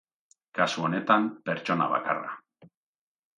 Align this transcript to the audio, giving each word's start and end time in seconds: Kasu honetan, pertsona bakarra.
Kasu 0.59 0.85
honetan, 0.87 1.27
pertsona 1.51 1.91
bakarra. 1.93 2.33